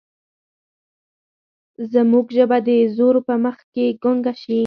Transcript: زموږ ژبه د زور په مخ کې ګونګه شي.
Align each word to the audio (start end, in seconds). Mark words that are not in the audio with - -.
زموږ 1.93 2.25
ژبه 2.37 2.57
د 2.67 2.69
زور 2.95 3.15
په 3.27 3.33
مخ 3.43 3.57
کې 3.73 3.85
ګونګه 4.03 4.33
شي. 4.41 4.59